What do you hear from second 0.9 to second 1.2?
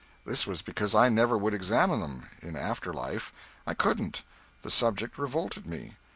I